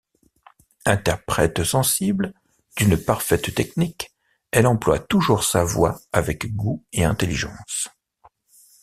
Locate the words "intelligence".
7.03-7.87